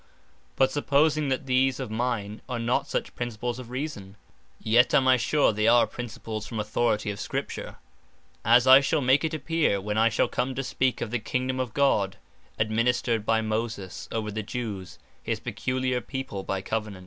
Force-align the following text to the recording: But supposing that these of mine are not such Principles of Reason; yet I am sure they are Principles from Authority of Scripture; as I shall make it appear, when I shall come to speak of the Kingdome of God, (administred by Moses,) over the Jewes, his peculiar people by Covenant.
But 0.55 0.71
supposing 0.71 1.29
that 1.29 1.45
these 1.45 1.79
of 1.79 1.91
mine 1.91 2.41
are 2.49 2.57
not 2.57 2.87
such 2.87 3.13
Principles 3.13 3.59
of 3.59 3.69
Reason; 3.69 4.15
yet 4.59 4.95
I 4.95 4.97
am 5.13 5.19
sure 5.19 5.53
they 5.53 5.67
are 5.67 5.85
Principles 5.85 6.47
from 6.47 6.59
Authority 6.59 7.11
of 7.11 7.19
Scripture; 7.19 7.75
as 8.43 8.65
I 8.65 8.79
shall 8.81 9.01
make 9.01 9.23
it 9.23 9.35
appear, 9.35 9.79
when 9.79 9.99
I 9.99 10.09
shall 10.09 10.27
come 10.27 10.55
to 10.55 10.63
speak 10.63 11.01
of 11.01 11.11
the 11.11 11.19
Kingdome 11.19 11.59
of 11.59 11.75
God, 11.75 12.17
(administred 12.57 13.27
by 13.27 13.41
Moses,) 13.41 14.07
over 14.11 14.31
the 14.31 14.41
Jewes, 14.41 14.97
his 15.21 15.39
peculiar 15.39 16.01
people 16.01 16.41
by 16.41 16.63
Covenant. 16.63 16.99